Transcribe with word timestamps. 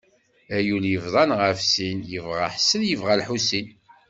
A 0.55 0.57
yul 0.67 0.83
yebḍan 0.89 1.31
ɣef 1.41 1.59
sin, 1.73 1.99
yebɣa 2.11 2.47
ḥsen, 2.55 2.81
yebɣa 2.89 3.13
lḥusin. 3.19 3.67